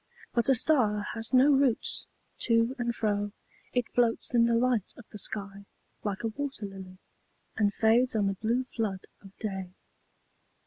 [0.33, 2.07] 'But a star has no roots:
[2.39, 3.33] to and fro
[3.71, 5.67] It floats in the light of the sky,
[6.03, 6.97] like a wat«r ]ily.
[7.55, 9.75] And fades on the blue flood of day.